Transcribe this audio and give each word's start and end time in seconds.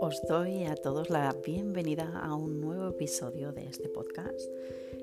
Os 0.00 0.22
doy 0.26 0.64
a 0.64 0.74
todos 0.74 1.08
la 1.10 1.32
bienvenida 1.44 2.18
a 2.18 2.34
un 2.34 2.60
nuevo 2.60 2.88
episodio 2.88 3.52
de 3.52 3.66
este 3.66 3.88
podcast. 3.88 4.50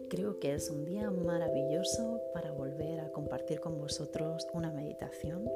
Creo 0.10 0.40
que 0.40 0.54
es 0.54 0.70
un 0.70 0.84
día 0.84 1.10
maravilloso 1.12 2.20
para 2.34 2.52
volver 2.52 3.00
a 3.00 3.12
compartir 3.12 3.62
con 3.62 3.80
vosotros 3.80 4.46
una 4.54 4.72
meditación, 4.72 5.50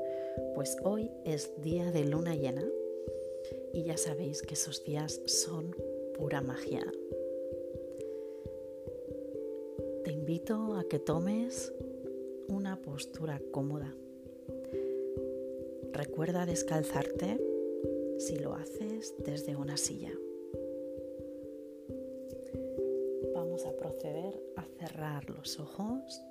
pues 0.56 0.78
hoy 0.84 1.12
es 1.26 1.52
día 1.62 1.92
de 1.92 2.06
luna 2.06 2.36
llena 2.36 2.66
y 3.74 3.84
ya 3.84 3.98
sabéis 3.98 4.42
que 4.42 4.54
esos 4.54 4.86
días 4.86 5.20
son 5.26 5.76
pura 6.18 6.42
magia. 6.42 6.86
Te 10.06 10.12
invito 10.14 10.76
a 10.76 10.86
que 10.86 11.00
tomes 11.00 11.74
una 12.48 12.82
postura 12.82 13.42
cómoda. 13.52 13.94
Recuerda 15.98 16.46
descalzarte 16.46 17.42
si 18.20 18.38
lo 18.38 18.54
haces 18.54 19.16
desde 19.26 19.56
una 19.56 19.78
silla. 19.78 20.12
Vamos 23.34 23.66
a 23.66 23.76
proceder 23.76 24.40
a 24.58 24.66
cerrar 24.78 25.28
los 25.28 25.60
ojos 25.60 26.22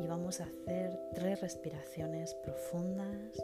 y 0.00 0.08
vamos 0.08 0.40
a 0.40 0.46
hacer 0.46 0.98
tres 1.14 1.40
respiraciones 1.40 2.34
profundas. 2.42 3.40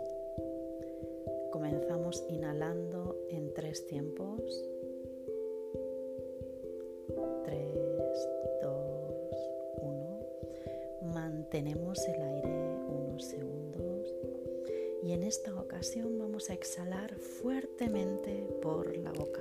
Comenzamos 1.52 2.24
inhalando 2.28 3.16
en 3.30 3.54
tres 3.54 3.86
tiempos. 3.86 4.60
Tres, 7.44 8.28
dos, 8.60 9.50
uno. 9.82 10.18
Mantenemos 11.14 11.96
el 12.08 12.22
aire 12.22 12.76
unos 12.88 13.24
segundos 13.24 13.45
y 15.06 15.12
en 15.12 15.22
esta 15.22 15.54
ocasión 15.54 16.18
vamos 16.18 16.50
a 16.50 16.54
exhalar 16.54 17.14
fuertemente 17.14 18.48
por 18.60 18.96
la 18.96 19.12
boca. 19.12 19.40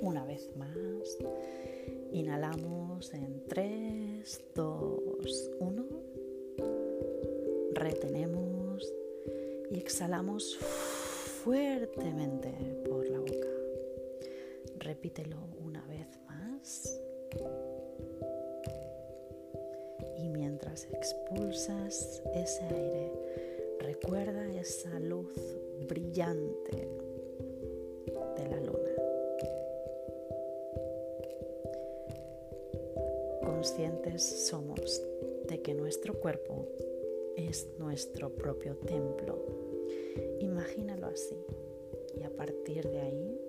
Una 0.00 0.24
vez 0.24 0.50
más, 0.56 1.16
inhalamos 2.10 3.14
en 3.14 3.44
3, 3.46 4.40
2, 4.56 5.50
1, 5.60 5.84
retenemos 7.74 8.92
y 9.70 9.78
exhalamos 9.78 10.56
fuertemente 10.56 12.50
por 12.88 13.08
la 13.08 13.20
boca. 13.20 13.48
Repítelo 14.80 15.36
una 15.64 15.86
vez 15.86 16.08
más. 16.26 17.00
Expulsas 20.84 22.22
ese 22.34 22.62
aire, 22.64 23.10
recuerda 23.80 24.44
esa 24.60 25.00
luz 25.00 25.32
brillante 25.88 26.86
de 28.36 28.48
la 28.50 28.60
luna. 28.60 28.90
Conscientes 33.42 34.22
somos 34.22 35.02
de 35.48 35.62
que 35.62 35.72
nuestro 35.72 36.20
cuerpo 36.20 36.68
es 37.36 37.66
nuestro 37.78 38.28
propio 38.34 38.76
templo. 38.76 39.42
Imagínalo 40.40 41.06
así 41.06 41.38
y 42.20 42.22
a 42.22 42.30
partir 42.36 42.86
de 42.86 43.00
ahí 43.00 43.40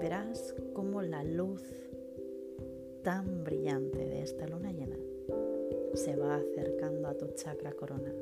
verás 0.00 0.54
cómo 0.72 1.02
la 1.02 1.22
luz 1.24 1.62
tan 3.02 3.44
brillante 3.44 3.98
de 3.98 4.22
esta 4.22 4.46
luna 4.46 4.72
llena 4.72 4.96
se 5.94 6.16
va 6.16 6.36
acercando 6.36 7.08
a 7.08 7.14
tu 7.14 7.26
chakra 7.34 7.72
corona 7.72 8.12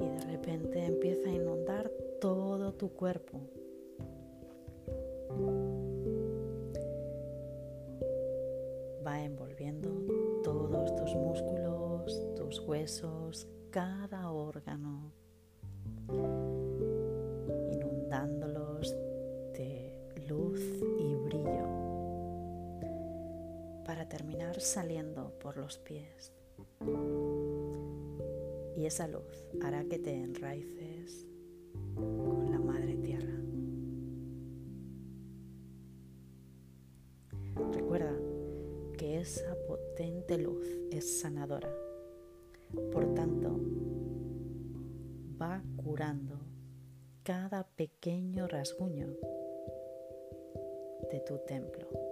y 0.00 0.08
de 0.08 0.20
repente 0.20 0.84
empieza 0.84 1.28
a 1.28 1.32
inundar 1.32 1.90
todo 2.20 2.72
tu 2.72 2.90
cuerpo. 2.90 3.40
Va 9.06 9.22
envolviendo 9.22 9.90
todos 10.42 10.94
tus 10.96 11.14
músculos, 11.14 12.34
tus 12.36 12.60
huesos, 12.60 13.48
cada 13.70 14.30
órgano, 14.30 15.12
saliendo 24.60 25.38
por 25.38 25.56
los 25.56 25.78
pies 25.78 26.32
y 28.80 28.86
esa 28.86 29.06
luz 29.06 29.44
hará 29.62 29.84
que 29.84 29.98
te 29.98 30.14
enraices 30.14 31.26
con 31.94 32.50
la 32.50 32.58
Madre 32.58 32.96
Tierra. 32.96 33.36
Recuerda 37.72 38.16
que 38.96 39.20
esa 39.20 39.54
potente 39.66 40.38
luz 40.38 40.66
es 40.90 41.20
sanadora, 41.20 41.70
por 42.90 43.12
tanto 43.14 43.60
va 45.40 45.62
curando 45.76 46.40
cada 47.22 47.64
pequeño 47.64 48.46
rasguño 48.46 49.08
de 51.10 51.20
tu 51.20 51.38
templo. 51.46 52.09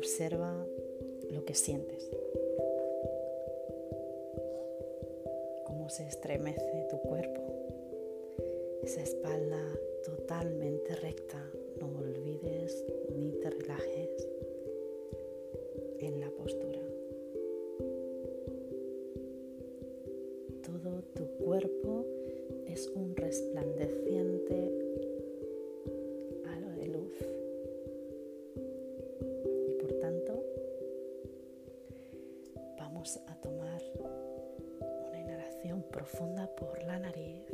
Observa 0.00 0.66
lo 1.30 1.44
que 1.44 1.54
sientes. 1.54 2.08
Cómo 5.66 5.90
se 5.90 6.06
estremece 6.06 6.86
tu 6.88 6.98
cuerpo. 7.02 7.42
Esa 8.82 9.02
espalda 9.02 9.62
totalmente 10.02 10.96
recta. 10.96 11.46
No 11.78 11.98
olvides 11.98 12.82
ni 13.14 13.32
te 13.42 13.50
relajes 13.50 14.28
en 15.98 16.18
la 16.18 16.30
postura. 16.30 16.80
Todo 20.62 21.02
tu 21.14 21.26
cuerpo 21.44 22.06
es 22.66 22.88
un 22.94 23.14
resplandeciente 23.16 24.99
a 33.16 33.34
tomar 33.40 33.82
una 35.08 35.18
inhalación 35.18 35.82
profunda 35.82 36.46
por 36.54 36.82
la 36.84 36.98
nariz 36.98 37.44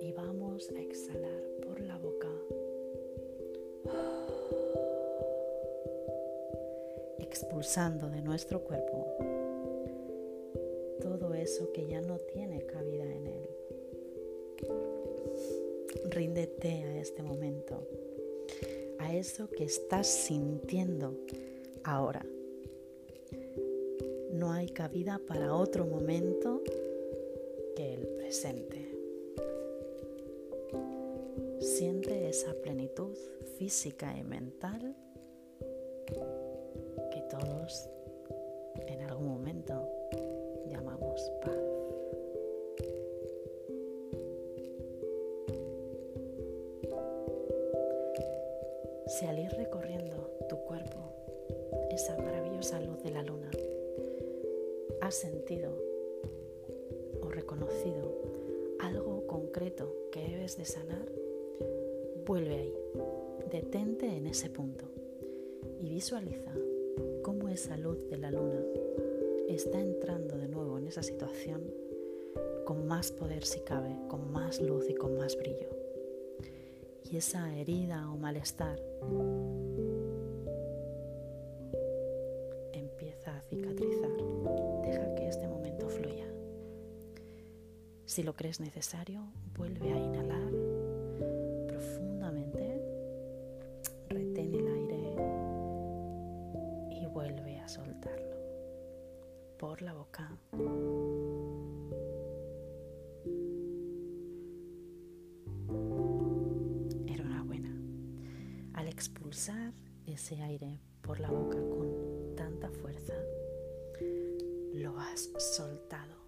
y 0.00 0.12
vamos 0.12 0.68
a 0.76 0.80
exhalar 0.80 1.42
por 1.66 1.80
la 1.80 1.96
boca. 1.96 2.28
Expulsando 7.18 8.10
de 8.10 8.20
nuestro 8.20 8.60
cuerpo 8.62 9.06
todo 11.00 11.32
eso 11.34 11.72
que 11.72 11.86
ya 11.86 12.02
no 12.02 12.18
tiene 12.18 12.60
cabida 12.66 13.04
en 13.04 13.26
él. 13.26 13.48
Ríndete 16.10 16.84
a 16.84 16.98
este 16.98 17.22
momento, 17.22 17.86
a 18.98 19.14
eso 19.14 19.48
que 19.48 19.64
estás 19.64 20.06
sintiendo 20.06 21.14
ahora. 21.88 22.24
No 24.32 24.52
hay 24.52 24.68
cabida 24.68 25.18
para 25.26 25.54
otro 25.54 25.86
momento 25.86 26.62
que 27.74 27.94
el 27.94 28.06
presente. 28.08 28.94
Siente 31.60 32.28
esa 32.28 32.52
plenitud 32.54 33.16
física 33.56 34.16
y 34.16 34.22
mental 34.22 34.94
que 36.06 37.20
todos 37.30 37.88
en 38.86 39.02
algún 39.02 39.28
momento 39.28 39.88
llamamos 40.66 41.20
paz. 41.42 41.54
Si 49.06 49.26
al 49.26 49.38
ir 49.38 49.50
recorriendo 49.52 50.30
tu 50.48 50.56
cuerpo 50.58 51.07
esa 51.98 52.16
maravillosa 52.16 52.80
luz 52.80 53.02
de 53.02 53.10
la 53.10 53.24
luna, 53.24 53.50
has 55.00 55.16
sentido 55.16 55.72
o 57.20 57.28
reconocido 57.28 58.14
algo 58.78 59.26
concreto 59.26 59.92
que 60.12 60.20
debes 60.20 60.56
de 60.56 60.64
sanar, 60.64 61.10
vuelve 62.24 62.54
ahí, 62.54 62.74
detente 63.50 64.06
en 64.06 64.28
ese 64.28 64.48
punto 64.48 64.84
y 65.80 65.88
visualiza 65.88 66.52
cómo 67.22 67.48
esa 67.48 67.76
luz 67.76 68.08
de 68.08 68.18
la 68.18 68.30
luna 68.30 68.62
está 69.48 69.80
entrando 69.80 70.38
de 70.38 70.46
nuevo 70.46 70.78
en 70.78 70.86
esa 70.86 71.02
situación 71.02 71.62
con 72.64 72.86
más 72.86 73.10
poder 73.10 73.44
si 73.44 73.58
cabe, 73.58 73.96
con 74.06 74.30
más 74.30 74.60
luz 74.60 74.88
y 74.88 74.94
con 74.94 75.16
más 75.16 75.36
brillo. 75.36 75.68
y 77.10 77.16
esa 77.16 77.58
herida 77.58 78.08
o 78.12 78.16
malestar 78.16 78.78
Si 88.18 88.24
lo 88.24 88.34
crees 88.34 88.58
necesario, 88.58 89.22
vuelve 89.56 89.92
a 89.92 89.96
inhalar 89.96 90.50
profundamente, 91.68 92.82
retén 94.08 94.56
el 94.56 94.66
aire 94.66 95.14
y 97.00 97.06
vuelve 97.06 97.60
a 97.60 97.68
soltarlo 97.68 98.36
por 99.56 99.82
la 99.82 99.92
boca. 99.92 100.36
expulsar 108.88 109.74
ese 110.06 110.42
aire 110.42 110.80
por 111.02 111.20
la 111.20 111.30
boca 111.30 111.56
con 111.56 112.34
tanta 112.34 112.68
fuerza, 112.68 113.14
lo 114.74 114.98
has 114.98 115.30
soltado. 115.38 116.18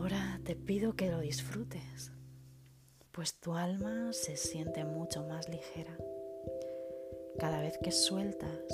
Ahora 0.00 0.40
te 0.46 0.56
pido 0.56 0.96
que 0.96 1.10
lo 1.10 1.20
disfrutes, 1.20 2.10
pues 3.12 3.38
tu 3.38 3.52
alma 3.52 4.14
se 4.14 4.34
siente 4.38 4.82
mucho 4.82 5.22
más 5.24 5.46
ligera 5.50 5.94
cada 7.38 7.60
vez 7.60 7.76
que 7.76 7.92
sueltas 7.92 8.64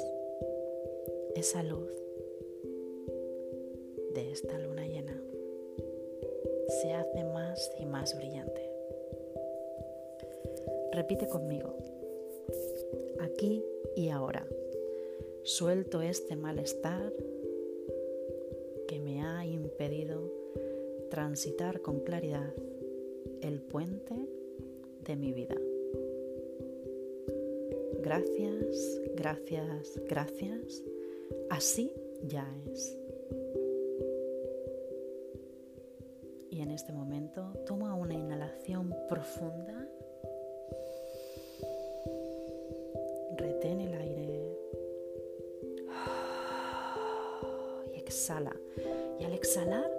esa 1.35 1.65
luz 1.65 1.91
de 4.15 4.31
esta 4.31 4.57
luna 4.57 4.87
llena. 4.87 5.21
Se 6.81 6.93
hace 6.93 7.25
más 7.25 7.73
y 7.77 7.87
más 7.87 8.17
brillante. 8.17 8.71
Repite 10.93 11.27
conmigo. 11.27 11.77
Aquí 13.21 13.65
y 13.97 14.11
ahora. 14.11 14.47
Suelto 15.43 16.03
este 16.03 16.37
malestar 16.37 17.13
transitar 21.27 21.81
con 21.81 21.99
claridad 22.05 22.55
el 23.41 23.61
puente 23.61 24.15
de 25.05 25.17
mi 25.17 25.33
vida. 25.33 25.57
Gracias, 27.99 29.01
gracias, 29.17 30.01
gracias. 30.09 30.85
Así 31.51 31.93
ya 32.23 32.47
es. 32.71 32.97
Y 36.49 36.61
en 36.61 36.71
este 36.71 36.93
momento 36.93 37.53
toma 37.67 37.97
una 37.97 38.15
inhalación 38.15 38.95
profunda 39.09 39.89
retén 43.37 43.81
el 43.81 43.95
aire 43.95 44.23
y 47.93 47.99
exhala. 47.99 48.55
Y 49.19 49.25
al 49.25 49.33
exhalar, 49.33 49.96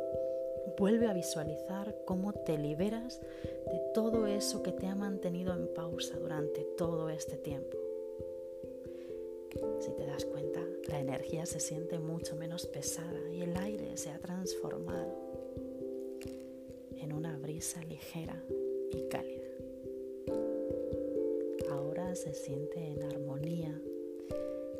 vuelve 0.78 1.08
a 1.08 1.14
visualizar 1.14 1.96
cómo 2.06 2.34
te 2.34 2.58
liberas 2.58 3.20
de 3.22 3.82
todo 3.94 4.28
eso 4.28 4.64
que 4.64 4.72
te 4.72 4.88
ha 4.88 4.96
mantenido 4.96 5.54
en 5.54 5.74
pausa 5.74 6.18
durante 6.18 6.64
todo 6.78 7.10
este 7.10 7.38
tiempo. 7.38 7.78
Si 9.80 9.92
te 9.92 10.06
das 10.06 10.26
cuenta, 10.26 10.62
la 10.90 11.00
energía 11.00 11.46
se 11.46 11.60
siente 11.60 12.00
mucho 12.00 12.36
menos 12.36 12.68
pesada 12.68 13.30
y 13.32 13.42
el 13.42 13.56
aire 13.58 13.98
se 13.98 14.12
ha 14.12 14.20
transformado 14.20 15.14
en 16.96 17.14
una 17.14 17.38
brisa 17.38 17.82
ligera 17.84 18.44
y 18.92 19.08
cálida 19.10 19.48
se 22.18 22.34
siente 22.34 22.84
en 22.84 23.04
armonía 23.04 23.80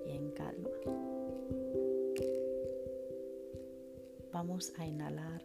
y 0.08 0.12
en 0.12 0.32
calma. 0.32 0.70
Vamos 4.32 4.74
a 4.78 4.88
inhalar 4.88 5.44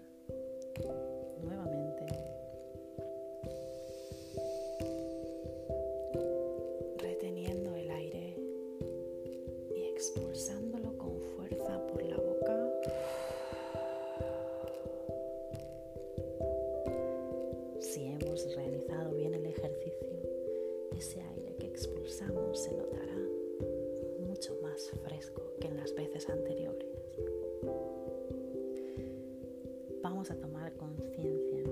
fresco 24.90 25.42
que 25.60 25.68
en 25.68 25.76
las 25.76 25.94
veces 25.94 26.28
anteriores. 26.28 26.88
Vamos 30.02 30.30
a 30.30 30.36
tomar 30.36 30.72
conciencia 30.74 31.62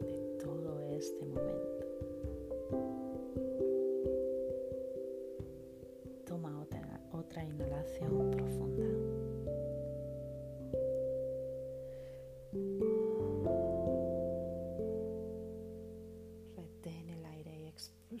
de 0.00 0.38
todo 0.42 0.80
este 0.90 1.24
momento. 1.24 1.86
Toma 6.24 6.60
otra, 6.60 7.00
otra 7.12 7.44
inhalación 7.44 8.33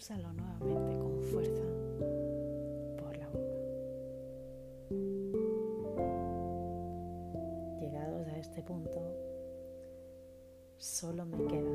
Expúlsalo 0.04 0.34
nuevamente 0.34 0.98
con 0.98 1.18
fuerza 1.22 1.64
por 2.98 3.16
la 3.16 3.26
boca. 3.30 3.56
Llegados 7.80 8.26
a 8.28 8.36
este 8.38 8.62
punto, 8.62 9.00
solo 10.76 11.24
me 11.24 11.46
queda 11.46 11.70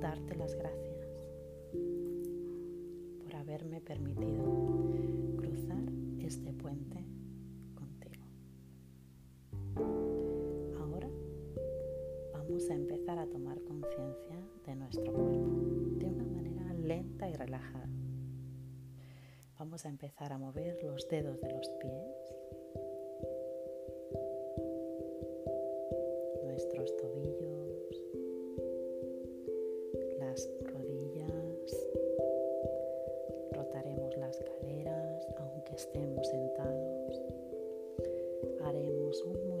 darte 0.00 0.34
las 0.34 0.54
gracias 0.54 1.08
por 3.22 3.34
haberme 3.36 3.80
permitido 3.80 4.44
cruzar 5.38 5.82
este 6.18 6.52
puente 6.52 7.06
contigo. 7.74 8.26
Ahora 10.78 11.08
vamos 12.34 12.68
a 12.68 12.74
empezar 12.74 13.18
a 13.18 13.26
tomar 13.26 13.62
conciencia 13.62 14.36
de 14.66 14.76
nuestro 14.76 15.10
cuerpo 15.10 15.31
lenta 16.92 17.26
y 17.26 17.32
relajada. 17.32 17.88
Vamos 19.58 19.86
a 19.86 19.88
empezar 19.88 20.30
a 20.30 20.36
mover 20.36 20.82
los 20.84 21.08
dedos 21.08 21.40
de 21.40 21.50
los 21.50 21.66
pies, 21.80 22.16
nuestros 26.44 26.94
tobillos, 26.98 28.04
las 30.18 30.50
rodillas, 30.64 31.88
rotaremos 33.52 34.14
las 34.18 34.38
caderas 34.38 35.26
aunque 35.38 35.74
estemos 35.74 36.28
sentados, 36.28 37.22
haremos 38.66 39.22
un 39.22 39.51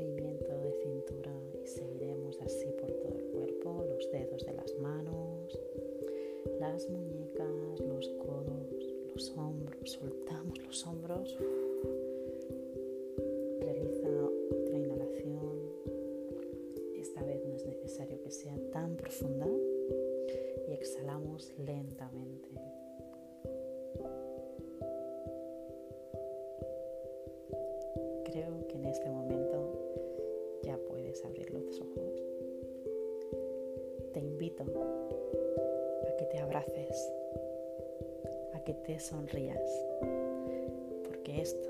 los 10.72 10.86
hombros. 10.86 11.36
Realiza 13.60 14.08
otra 14.50 14.74
inhalación. 14.74 15.68
Esta 16.94 17.22
vez 17.24 17.44
no 17.46 17.54
es 17.56 17.66
necesario 17.66 18.18
que 18.22 18.30
sea 18.30 18.56
tan 18.72 18.96
profunda 18.96 19.46
y 20.66 20.72
exhalamos 20.72 21.52
lentamente. 21.58 22.48
Creo 28.24 28.66
que 28.66 28.76
en 28.76 28.86
este 28.86 29.10
momento 29.10 29.78
ya 30.62 30.78
puedes 30.88 31.22
abrir 31.26 31.50
los 31.52 31.82
ojos. 31.82 32.22
Te 34.14 34.20
invito 34.20 34.64
te 36.30 36.38
abraces, 36.38 37.12
a 38.54 38.64
que 38.64 38.72
te 38.72 38.98
sonrías, 39.00 39.60
porque 41.22 41.40
esto 41.40 41.68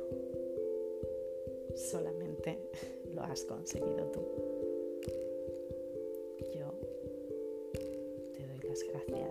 solamente 1.77 2.59
lo 3.15 3.23
has 3.23 3.45
conseguido 3.45 4.07
tú. 4.11 4.21
Yo 6.55 6.73
te 8.33 8.47
doy 8.47 8.69
las 8.69 8.83
gracias. 8.85 9.31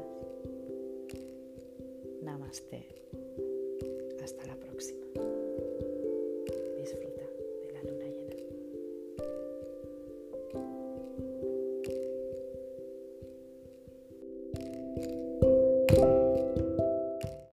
Namaste. 2.21 2.85
Hasta 4.23 4.45
la 4.45 4.55
próxima. 4.57 5.07